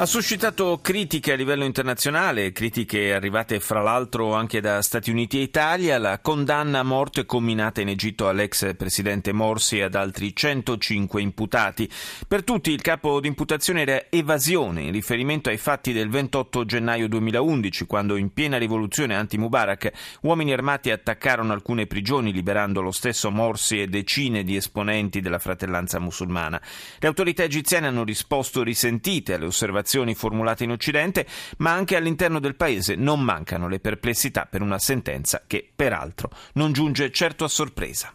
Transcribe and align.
Ha 0.00 0.06
suscitato 0.06 0.78
critiche 0.82 1.32
a 1.32 1.36
livello 1.36 1.66
internazionale, 1.66 2.52
critiche 2.52 3.12
arrivate 3.12 3.60
fra 3.60 3.82
l'altro 3.82 4.32
anche 4.32 4.62
da 4.62 4.80
Stati 4.80 5.10
Uniti 5.10 5.38
e 5.38 5.42
Italia, 5.42 5.98
la 5.98 6.20
condanna 6.20 6.78
a 6.78 6.82
morte 6.82 7.26
comminata 7.26 7.82
in 7.82 7.90
Egitto 7.90 8.26
all'ex 8.26 8.76
presidente 8.76 9.34
Morsi 9.34 9.76
e 9.76 9.82
ad 9.82 9.94
altri 9.94 10.34
105 10.34 11.20
imputati. 11.20 11.86
Per 12.26 12.44
tutti 12.44 12.70
il 12.70 12.80
capo 12.80 13.20
d'imputazione 13.20 13.82
era 13.82 14.06
evasione 14.08 14.84
in 14.84 14.92
riferimento 14.92 15.50
ai 15.50 15.58
fatti 15.58 15.92
del 15.92 16.08
28 16.08 16.64
gennaio 16.64 17.06
2011, 17.06 17.84
quando 17.84 18.16
in 18.16 18.32
piena 18.32 18.56
rivoluzione 18.56 19.14
anti-Mubarak 19.14 19.90
uomini 20.22 20.54
armati 20.54 20.90
attaccarono 20.90 21.52
alcune 21.52 21.86
prigioni 21.86 22.32
liberando 22.32 22.80
lo 22.80 22.90
stesso 22.90 23.30
Morsi 23.30 23.82
e 23.82 23.86
decine 23.86 24.44
di 24.44 24.56
esponenti 24.56 25.20
della 25.20 25.38
fratellanza 25.38 25.98
musulmana. 25.98 26.58
Le 26.98 27.06
autorità 27.06 27.42
egiziane 27.42 27.88
hanno 27.88 28.02
risposto 28.02 28.62
risentite 28.62 29.34
alle 29.34 29.44
osservazioni 29.44 29.88
osservazioni 29.90 30.14
formulate 30.14 30.64
in 30.64 30.70
Occidente, 30.70 31.26
ma 31.58 31.72
anche 31.72 31.96
all'interno 31.96 32.38
del 32.38 32.54
paese 32.54 32.94
non 32.94 33.20
mancano 33.20 33.68
le 33.68 33.80
perplessità 33.80 34.46
per 34.46 34.62
una 34.62 34.78
sentenza 34.78 35.42
che, 35.46 35.68
peraltro, 35.74 36.30
non 36.54 36.72
giunge 36.72 37.10
certo 37.10 37.44
a 37.44 37.48
sorpresa. 37.48 38.14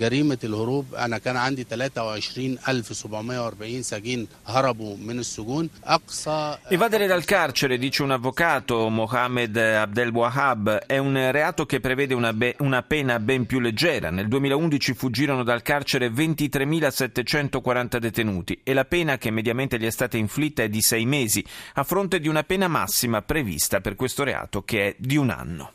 جريمة 0.00 0.38
الهروب 0.44 0.94
أنا 0.94 1.18
كان 1.18 1.36
عندي 1.36 1.64
23740 1.64 3.82
سجين 3.82 4.28
هربوا 4.46 4.96
من 4.96 5.18
السجون 5.18 5.68
أقصى 5.84 6.56
Evadere 6.70 7.06
dal 7.06 7.24
carcere, 7.24 7.76
dice 7.78 8.02
un 8.02 8.10
avvocato, 8.10 8.88
Mohamed 8.88 9.56
Abdel 9.56 10.08
Wahab, 10.10 10.86
è 10.86 10.96
un 10.98 11.30
reato 11.30 11.66
che 11.66 11.80
prevede 11.80 12.14
una, 12.14 12.32
be- 12.32 12.56
una 12.60 12.82
pena 12.82 13.18
ben 13.18 13.44
più 13.46 13.60
leggera. 13.60 14.10
Nel 14.10 14.28
2011 14.28 14.94
fuggirono 14.94 15.42
dal 15.44 15.60
carcere 15.62 16.08
23.740 16.08 17.96
detenuti 17.98 18.60
e 18.64 18.72
la 18.72 18.86
pena 18.86 19.18
che 19.18 19.30
mediamente 19.30 19.78
gli 19.78 19.84
è 19.84 19.90
stata 19.90 20.16
inflitta 20.16 20.62
è 20.62 20.70
di 20.70 20.80
sei 20.80 21.04
mesi, 21.04 21.44
a 21.74 21.84
fronte 21.84 22.18
di 22.18 22.28
una 22.28 22.44
pena 22.44 22.66
massima 22.68 23.20
prevista 23.20 23.80
per 23.80 23.94
questo 23.94 24.24
reato 24.24 24.62
che 24.62 24.88
è 24.88 24.94
di 24.98 25.16
un 25.16 25.28
anno. 25.28 25.72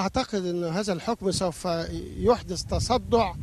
أعتقد 0.00 0.44
أن 0.46 0.64
هذا 0.64 0.92
الحكم 0.92 1.30
سوف 1.30 1.64
يحدث 2.18 2.62
تصدع 2.62 3.34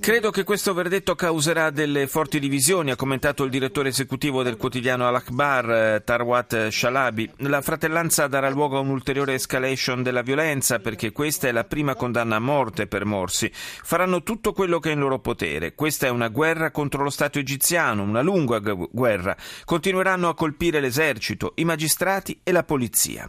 Credo 0.00 0.30
che 0.30 0.44
questo 0.44 0.72
verdetto 0.72 1.14
causerà 1.14 1.70
delle 1.70 2.06
forti 2.06 2.38
divisioni, 2.38 2.92
ha 2.92 2.96
commentato 2.96 3.42
il 3.42 3.50
direttore 3.50 3.88
esecutivo 3.88 4.42
del 4.42 4.56
quotidiano 4.56 5.06
Al-Akbar, 5.08 5.70
eh, 5.70 6.02
Tarwat 6.04 6.68
Shalabi. 6.68 7.30
La 7.38 7.60
fratellanza 7.60 8.26
darà 8.28 8.48
luogo 8.50 8.76
a 8.76 8.80
un'ulteriore 8.80 9.34
escalation 9.34 10.02
della 10.02 10.22
violenza 10.22 10.78
perché 10.78 11.10
questa 11.10 11.48
è 11.48 11.52
la 11.52 11.64
prima 11.64 11.96
condanna 11.96 12.36
a 12.36 12.40
morte 12.40 12.86
per 12.86 13.04
Morsi. 13.04 13.50
Faranno 13.52 14.22
tutto 14.22 14.52
quello 14.52 14.78
che 14.78 14.90
è 14.90 14.92
in 14.92 15.00
loro 15.00 15.18
potere. 15.18 15.74
Questa 15.74 16.06
è 16.06 16.10
una 16.10 16.28
guerra 16.28 16.70
contro 16.70 17.02
lo 17.02 17.10
Stato 17.10 17.38
egiziano, 17.38 18.02
una 18.02 18.22
lunga 18.22 18.58
guerra. 18.58 19.36
Continueranno 19.64 20.28
a 20.28 20.34
colpire 20.34 20.80
l'esercito, 20.80 21.52
i 21.56 21.64
magistrati 21.64 22.40
e 22.42 22.52
la 22.52 22.62
polizia. 22.62 23.28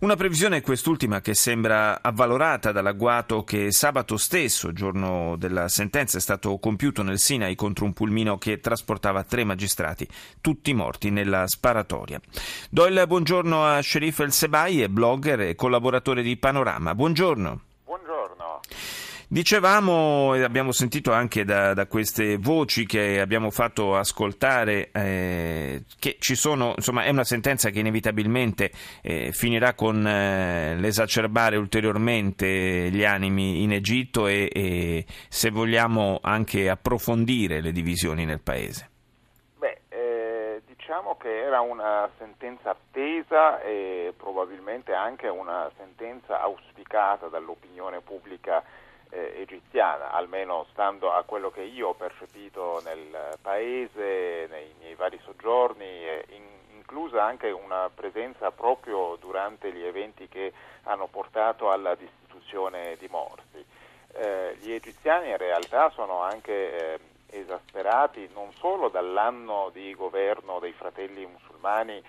Una 0.00 0.16
previsione 0.16 0.62
quest'ultima 0.62 1.20
che 1.20 1.34
sembra 1.42 2.00
avvalorata 2.00 2.70
dall'agguato 2.70 3.42
che 3.42 3.72
sabato 3.72 4.16
stesso, 4.16 4.72
giorno 4.72 5.34
della 5.36 5.66
sentenza, 5.66 6.18
è 6.18 6.20
stato 6.20 6.56
compiuto 6.58 7.02
nel 7.02 7.18
Sinai 7.18 7.56
contro 7.56 7.84
un 7.84 7.92
pulmino 7.92 8.38
che 8.38 8.60
trasportava 8.60 9.24
tre 9.24 9.42
magistrati, 9.42 10.06
tutti 10.40 10.72
morti 10.72 11.10
nella 11.10 11.48
sparatoria. 11.48 12.20
Do 12.70 12.86
il 12.86 13.02
buongiorno 13.08 13.64
a 13.64 13.82
Sherif 13.82 14.20
El 14.20 14.30
Sebai, 14.30 14.88
blogger 14.88 15.40
e 15.40 15.56
collaboratore 15.56 16.22
di 16.22 16.36
Panorama. 16.36 16.94
Buongiorno. 16.94 17.60
Buongiorno. 17.86 18.60
Dicevamo 19.32 20.34
e 20.34 20.42
abbiamo 20.42 20.72
sentito 20.72 21.10
anche 21.10 21.44
da, 21.46 21.72
da, 21.72 21.86
queste 21.86 22.36
voci 22.36 22.84
che 22.84 23.18
abbiamo 23.18 23.50
fatto 23.50 23.96
ascoltare 23.96 24.90
eh, 24.92 25.84
che 25.98 26.16
ci 26.18 26.34
sono, 26.34 26.74
insomma, 26.76 27.04
è 27.04 27.08
una 27.08 27.24
sentenza 27.24 27.70
che 27.70 27.78
inevitabilmente 27.78 28.70
eh, 29.00 29.32
finirà 29.32 29.72
con 29.72 30.06
eh, 30.06 30.74
l'esacerbare 30.76 31.56
ulteriormente 31.56 32.90
gli 32.90 33.04
animi 33.06 33.62
in 33.62 33.72
Egitto 33.72 34.26
e, 34.26 34.50
e 34.52 35.06
se 35.30 35.48
vogliamo 35.48 36.18
anche 36.22 36.68
approfondire 36.68 37.62
le 37.62 37.72
divisioni 37.72 38.26
nel 38.26 38.40
paese. 38.40 38.90
Beh, 39.56 39.80
eh, 39.88 40.60
diciamo 40.66 41.16
che 41.16 41.34
era 41.42 41.62
una 41.62 42.06
sentenza 42.18 42.72
attesa 42.72 43.62
e 43.62 44.12
probabilmente 44.14 44.92
anche 44.92 45.28
una 45.28 45.70
sentenza 45.78 46.42
auspicata 46.42 47.28
dall'opinione 47.28 48.02
pubblica 48.02 48.62
eh, 49.12 49.34
egiziana, 49.36 50.10
almeno 50.10 50.66
stando 50.70 51.12
a 51.12 51.22
quello 51.24 51.50
che 51.50 51.60
io 51.60 51.88
ho 51.88 51.94
percepito 51.94 52.80
nel 52.84 53.36
paese, 53.40 54.46
nei 54.48 54.74
miei 54.78 54.94
vari 54.94 55.20
soggiorni, 55.22 55.84
eh, 55.84 56.24
in, 56.30 56.42
inclusa 56.76 57.22
anche 57.22 57.50
una 57.50 57.90
presenza 57.94 58.50
proprio 58.50 59.16
durante 59.20 59.70
gli 59.72 59.84
eventi 59.84 60.28
che 60.28 60.52
hanno 60.84 61.06
portato 61.08 61.70
alla 61.70 61.94
destituzione 61.94 62.96
di 62.98 63.06
Morsi. 63.08 63.64
Eh, 64.14 64.56
gli 64.60 64.72
egiziani 64.72 65.28
in 65.28 65.36
realtà 65.36 65.90
sono 65.90 66.22
anche 66.22 66.98
esasperati 67.30 68.28
non 68.34 68.52
solo 68.52 68.88
dall'anno 68.88 69.70
di 69.72 69.94
governo 69.94 70.58
dei 70.58 70.72
fratelli 70.72 71.24
musulmani 71.24 72.02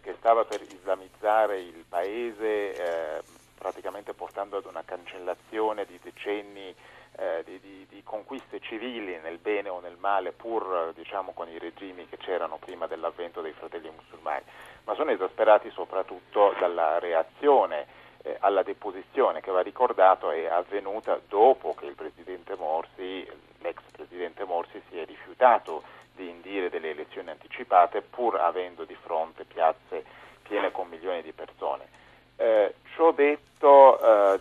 che 0.00 0.14
stava 0.18 0.46
per 0.46 0.62
islamizzare 0.62 1.60
il 1.60 1.84
paese 1.86 3.20
praticamente 3.62 4.12
portando 4.12 4.56
ad 4.56 4.64
una 4.64 4.82
cancellazione 4.84 5.86
di 5.86 5.96
decenni 6.02 6.74
eh, 7.16 7.44
di, 7.44 7.60
di, 7.60 7.86
di, 7.88 8.02
conquiste 8.02 8.58
civili 8.58 9.16
nel 9.22 9.38
bene 9.38 9.68
o 9.68 9.78
nel 9.78 9.96
male, 10.00 10.32
pur 10.32 10.92
diciamo, 10.96 11.30
con 11.30 11.48
i 11.48 11.58
regimi 11.60 12.08
che 12.08 12.16
c'erano 12.16 12.56
prima 12.56 12.88
dell'avvento 12.88 13.40
dei 13.40 13.52
fratelli 13.52 13.88
musulmani, 13.88 14.42
ma 14.82 14.94
sono 14.94 15.12
esasperati 15.12 15.70
soprattutto 15.70 16.56
dalla 16.58 16.98
reazione 16.98 17.86
eh, 18.22 18.36
alla 18.40 18.64
deposizione 18.64 19.40
che 19.40 19.52
va 19.52 19.60
ricordato 19.60 20.32
è 20.32 20.46
avvenuta 20.46 21.20
dopo 21.28 21.72
che 21.74 21.92
presidente 21.92 22.56
Morsi, 22.56 23.24
l'ex 23.60 23.80
presidente 23.92 24.42
Morsi, 24.42 24.82
si 24.88 24.98
è 24.98 25.04
rifiutato 25.04 25.84
di 26.16 26.28
indire 26.28 26.68
delle 26.68 26.90
elezioni 26.90 27.30
anticipate 27.30 28.02
pur 28.02 28.40
avendo 28.40 28.82
di 28.84 28.96
fronte 29.00 29.44
piazze 29.44 30.04
piene 30.42 30.72
con 30.72 30.88
milioni 30.88 31.22
di 31.22 31.32
persone. 31.32 32.00
Eh, 32.36 32.74
ciò 32.94 33.12
detto, 33.12 33.41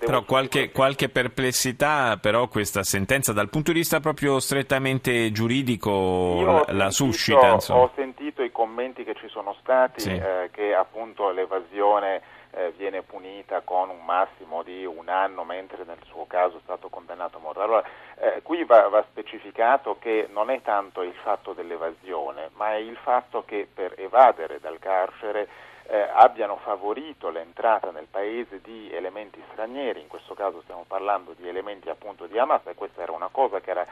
però 0.05 0.23
qualche, 0.23 0.71
qualche, 0.71 1.09
perplessità, 1.09 2.17
però 2.17 2.47
questa 2.47 2.83
sentenza 2.83 3.33
dal 3.33 3.49
punto 3.49 3.71
di 3.71 3.79
vista 3.79 3.99
proprio 3.99 4.39
strettamente 4.39 5.31
giuridico 5.31 6.41
la, 6.41 6.63
sentito, 6.65 6.89
suscita. 6.91 7.51
Insomma. 7.51 7.81
Ho 7.81 7.91
sentito 7.95 8.41
i 8.41 8.51
commenti 8.51 9.03
che 9.03 9.15
ci 9.15 9.27
sono 9.29 9.55
stati, 9.61 10.01
Sì. 10.01 10.11
eh, 10.11 10.49
che 10.51 10.73
appunto 10.73 11.29
l'evasione 11.29 12.21
eh, 12.51 12.73
viene 12.77 13.01
punita 13.01 13.61
con 13.61 13.89
un 13.89 14.03
massimo 14.03 14.63
di 14.63 14.85
un 14.85 15.07
anno, 15.07 15.43
mentre 15.43 15.83
nel 15.85 15.99
suo 16.07 16.25
caso 16.27 16.57
è 16.57 16.61
stato 16.63 16.89
condannato 16.89 17.37
a 17.37 17.39
morte. 17.39 17.61
Allora, 17.61 17.83
eh, 18.17 18.41
qui 18.41 18.63
va, 18.65 18.87
va 18.89 19.03
specificato 19.09 19.97
che 19.99 20.27
non 20.31 20.49
è 20.49 20.61
tanto 20.61 21.01
il 21.01 21.13
fatto 21.23 21.53
dell'evasione, 21.53 22.49
ma 22.55 22.73
è 22.73 22.77
il 22.77 22.97
fatto 22.97 23.43
che 23.45 23.67
per 23.73 23.93
evadere 23.97 24.59
dal 24.59 24.79
carcere 24.79 25.47
eh, 25.91 26.07
abbiano 26.13 26.55
favorito 26.63 27.29
l'entrata 27.29 27.91
nel 27.91 28.07
paese 28.09 28.61
di 28.61 28.89
elementi 28.93 29.43
stranieri, 29.51 29.99
in 29.99 30.07
questo 30.07 30.33
caso 30.33 30.61
stiamo 30.61 30.85
parlando 30.87 31.33
di 31.35 31.45
elementi 31.49 31.89
appunto 31.89 32.27
di 32.27 32.39
Hamas 32.39 32.61
e 32.67 32.75
questa 32.75 33.01
era 33.01 33.11
una 33.11 33.27
cosa 33.29 33.59
che 33.59 33.71
era 33.71 33.85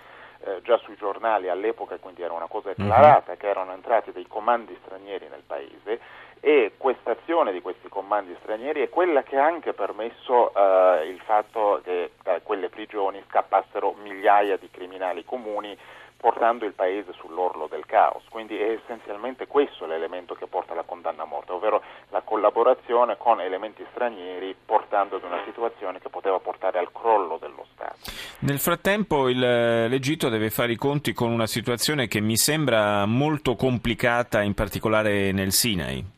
eh, 0.45 0.61
già 0.61 0.77
sui 0.77 0.95
giornali 0.95 1.49
all'epoca, 1.49 1.97
quindi 1.97 2.21
era 2.21 2.31
una 2.31 2.47
cosa 2.47 2.69
acclarata, 2.69 3.35
che 3.35 3.49
erano 3.49 3.73
entrati 3.73 4.13
dei 4.13 4.25
comandi 4.27 4.77
stranieri 4.85 5.27
nel 5.27 5.43
paese 5.45 5.99
e 6.39 6.75
questa 6.77 7.11
azione 7.11 7.51
di 7.51 7.61
questi 7.61 7.89
comandi 7.89 8.33
stranieri 8.39 8.81
è 8.81 8.87
quella 8.87 9.21
che 9.23 9.35
ha 9.35 9.43
anche 9.43 9.73
permesso 9.73 10.53
eh, 10.55 11.09
il 11.09 11.19
fatto 11.19 11.81
che 11.83 12.11
da 12.23 12.39
quelle 12.39 12.69
prigioni 12.69 13.21
scappassero 13.27 13.93
migliaia 14.01 14.55
di 14.55 14.69
criminali 14.71 15.25
comuni 15.25 15.77
portando 16.19 16.65
il 16.65 16.73
paese 16.73 17.13
sull'orlo 17.13 17.67
del 17.67 17.85
caos. 17.85 18.23
Quindi 18.29 18.57
è 18.57 18.71
essenzialmente 18.71 19.47
questo 19.47 19.85
l'elemento 19.85 20.33
che 20.35 20.47
porta 20.47 20.73
alla 20.73 20.83
condanna 20.83 21.23
a 21.23 21.25
morte, 21.25 21.53
ovvero 21.53 21.81
la 22.09 22.21
collaborazione 22.21 23.15
con 23.17 23.39
elementi 23.39 23.85
stranieri 23.91 24.53
portando 24.65 25.15
ad 25.15 25.23
una 25.23 25.41
situazione 25.45 25.99
che 25.99 26.09
poteva 26.09 26.39
portare 26.39 26.77
al 26.77 26.91
crollo 26.91 27.37
dello 27.39 27.65
Stato. 27.73 27.95
Nel 28.39 28.59
frattempo 28.59 29.29
il, 29.29 29.39
l'Egitto 29.39 30.27
deve 30.27 30.49
fare 30.49 30.73
i 30.73 30.77
conti 30.77 31.13
con 31.13 31.31
una 31.31 31.47
situazione 31.47 32.07
che 32.07 32.19
mi 32.19 32.35
sembra 32.35 33.05
molto 33.05 33.55
complicata, 33.55 34.41
in 34.41 34.53
particolare 34.53 35.31
nel 35.31 35.53
Sinai. 35.53 36.17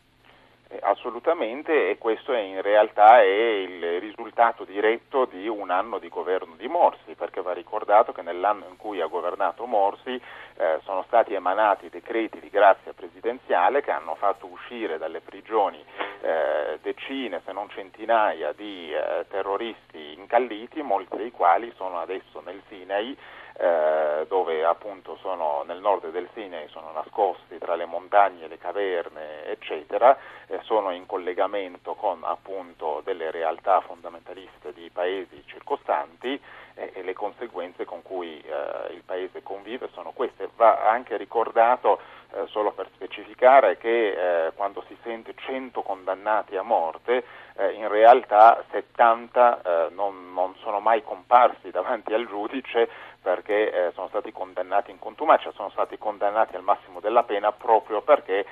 Assolutamente 0.91 1.89
e 1.89 1.97
questo 1.97 2.33
in 2.33 2.61
realtà 2.61 3.21
è 3.21 3.25
il 3.25 4.01
risultato 4.01 4.65
diretto 4.65 5.23
di 5.23 5.47
un 5.47 5.69
anno 5.69 5.99
di 5.99 6.09
governo 6.09 6.55
di 6.57 6.67
Morsi, 6.67 7.15
perché 7.15 7.41
va 7.41 7.53
ricordato 7.53 8.11
che 8.11 8.21
nell'anno 8.21 8.65
in 8.67 8.75
cui 8.75 8.99
ha 8.99 9.07
governato 9.07 9.65
Morsi 9.65 10.19
eh, 10.57 10.79
sono 10.83 11.03
stati 11.07 11.33
emanati 11.33 11.88
decreti 11.88 12.41
di 12.41 12.49
grazia 12.49 12.91
presidenziale 12.91 13.81
che 13.81 13.91
hanno 13.91 14.15
fatto 14.15 14.47
uscire 14.47 14.97
dalle 14.97 15.21
prigioni 15.21 15.81
eh, 16.21 16.79
decine 16.81 17.41
se 17.45 17.51
non 17.51 17.69
centinaia 17.69 18.53
di 18.53 18.94
eh, 18.94 19.25
terroristi 19.29 20.13
incalliti, 20.18 20.81
molti 20.81 21.18
dei 21.18 21.31
quali 21.31 21.71
sono 21.75 22.00
adesso 22.00 22.41
nel 22.41 22.62
Sinai 22.68 23.18
eh, 23.53 24.25
dove 24.27 24.63
appunto 24.63 25.18
sono 25.18 25.63
nel 25.68 25.79
nord 25.79 26.09
del 26.12 26.27
Sinai, 26.33 26.68
sono 26.69 26.91
nascosti 26.94 27.57
tra 27.57 27.75
le 27.75 27.85
montagne, 27.85 28.47
le 28.47 28.57
caverne, 28.57 29.45
eccetera, 29.45 30.18
sono 30.63 30.91
in 30.91 31.06
collegamento 31.06 31.94
con 31.94 32.24
appunto 32.24 33.01
delle 33.03 33.29
realtà 33.29 33.81
fondamentaliste 33.81 34.74
di 34.74 34.89
paesi 34.91 35.44
circostanti 35.45 36.39
e 36.74 37.03
le 37.03 37.13
conseguenze 37.13 37.85
con 37.85 38.01
cui 38.01 38.41
eh, 38.41 38.94
il 38.94 39.03
paese 39.06 39.44
convive 39.44 39.89
sono 39.94 40.12
queste. 40.12 40.50
Va 40.56 40.88
anche 40.89 41.17
ricordato 41.17 42.00
eh, 42.33 42.48
solo 42.48 42.72
per 42.72 42.88
specificare 42.94 43.78
che 43.78 44.45
eh, 44.48 44.51
quando 44.54 44.83
si 44.88 44.95
sente 45.04 45.33
100 45.36 45.81
condannati 45.81 46.56
a 46.56 46.62
morte, 46.62 47.25
eh, 47.57 47.72
in 47.74 47.88
realtà 47.89 48.63
70 48.72 49.62
eh, 49.62 49.94
non, 49.94 50.33
non, 50.33 50.56
sono 50.62 50.80
mai 50.80 51.04
comparsi 51.04 51.72
davanti 51.72 52.13
al 52.13 52.28
giudice 52.28 52.89
perché 53.22 53.72
eh, 53.72 53.92
sono 53.94 54.07
stati 54.07 54.31
condannati 54.31 54.92
in 54.92 55.00
contumacia, 55.00 55.51
sono 55.51 55.69
stati 55.69 55.98
condannati 55.98 56.56
al 56.56 56.63
massimo 56.63 57.00
della 57.00 57.24
pena 57.24 57.51
proprio 57.51 58.01
perché 58.01 58.45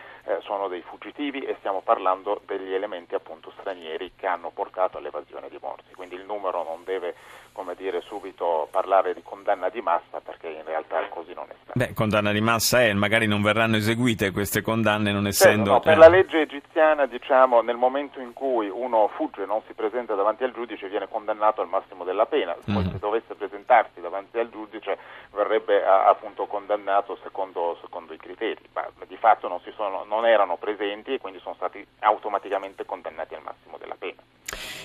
sono 0.44 0.68
dei 0.68 0.84
fuggitivi 0.84 1.40
e 1.40 1.56
stiamo 1.58 1.82
parlando 1.82 2.40
degli 2.46 2.72
elementi 2.72 3.16
appunto 3.16 3.52
stranieri 3.60 4.12
che 4.16 4.28
hanno 4.28 4.52
portato 4.52 5.00
all'evasione 5.00 5.50
di 5.50 5.58
morti. 5.60 5.96
Quindi 5.96 6.14
il 6.14 6.24
numero 6.24 6.62
non 6.62 6.84
deve 6.84 7.16
come 7.60 7.75
dire, 7.75 8.00
subito 8.00 8.70
parlare 8.72 9.14
di 9.14 9.22
condanna 9.22 9.68
di 9.68 9.82
massa 9.82 10.22
perché 10.24 10.48
in 10.48 10.64
realtà 10.64 11.06
così 11.10 11.34
non 11.34 11.46
è 11.50 11.56
stato. 11.62 11.78
Beh, 11.78 11.94
condanna 11.94 12.32
di 12.32 12.40
massa 12.40 12.82
è, 12.82 12.94
magari 12.94 13.28
non 13.28 13.42
verranno 13.42 13.69
eseguite 13.75 14.31
queste 14.31 14.62
condanne 14.62 15.12
non 15.12 15.27
essendo... 15.27 15.71
Certo, 15.71 15.71
no, 15.71 15.80
per 15.80 15.98
la 15.98 16.07
legge 16.07 16.42
egiziana 16.42 17.06
diciamo 17.06 17.62
nel 17.62 17.77
momento 17.77 18.19
in 18.19 18.33
cui 18.33 18.69
uno 18.69 19.10
fugge 19.16 19.44
e 19.44 19.45
non 19.45 19.62
si 19.68 19.74
presenta 19.74 20.16
davanti 20.16 20.44
al 20.44 20.54
giudice 20.54 20.88
viene 20.89 21.07
condannato 21.10 21.62
al 21.62 21.68
massimo 21.68 22.04
della 22.04 22.25
pena, 22.25 22.56
poi 22.66 22.75
mm-hmm. 22.75 22.92
se 22.92 23.00
dovesse 23.00 23.36
presentarsi 23.36 24.01
davanti 24.01 24.38
al 24.38 24.50
giudice 24.50 24.98
verrebbe 25.33 25.83
appunto 25.86 26.45
condannato 26.45 27.18
secondo, 27.24 27.77
secondo, 27.81 28.13
i 28.13 28.18
criteri, 28.18 28.62
ma 28.74 28.86
di 29.07 29.18
fatto 29.18 29.48
non, 29.48 29.60
sono, 29.75 30.06
non 30.07 30.25
erano 30.25 30.57
presenti 30.57 31.13
e 31.13 31.19
quindi 31.19 31.39
sono 31.39 31.56
stati 31.56 31.86
automaticamente 32.00 32.86
condannati 32.86 33.36
al 33.36 33.42
massimo 33.44 33.77
della 33.77 33.95
pena. 33.98 34.22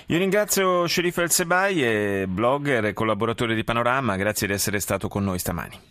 Io 0.07 0.17
ringrazio 0.17 0.85
Scerif 0.85 1.17
El 1.17 1.31
Sebai, 1.31 2.25
blogger 2.27 2.85
e 2.85 2.93
collaboratore 2.93 3.55
di 3.55 3.63
Panorama, 3.63 4.15
grazie 4.15 4.47
di 4.47 4.53
essere 4.53 4.79
stato 4.79 5.07
con 5.07 5.23
noi 5.23 5.39
stamani. 5.39 5.79